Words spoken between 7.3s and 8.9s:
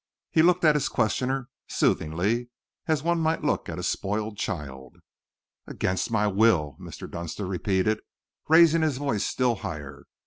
repeated, raising